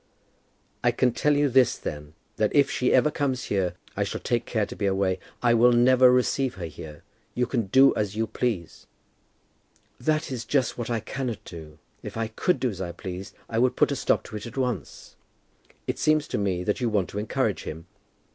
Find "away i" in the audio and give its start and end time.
4.87-5.53